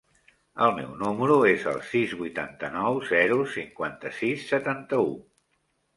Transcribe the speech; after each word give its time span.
El 0.67 0.71
meu 0.77 0.87
número 1.01 1.35
es 1.49 1.67
el 1.73 1.77
sis, 1.91 2.15
vuitanta-nou, 2.23 2.99
zero, 3.13 3.39
cinquanta-sis, 3.57 4.49
setanta-u. 4.55 5.11